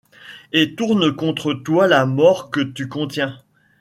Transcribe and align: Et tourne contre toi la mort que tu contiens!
Et 0.51 0.73
tourne 0.73 1.15
contre 1.15 1.53
toi 1.53 1.87
la 1.87 2.07
mort 2.07 2.49
que 2.49 2.61
tu 2.61 2.87
contiens! 2.87 3.37